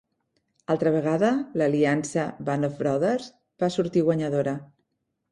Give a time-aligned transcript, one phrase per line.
[0.75, 1.27] Altra vegada,
[1.61, 3.27] l'aliança Band of Brothers
[3.65, 4.55] va sortir guanyadora.